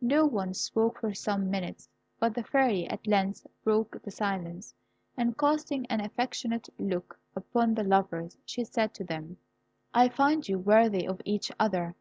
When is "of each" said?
11.06-11.52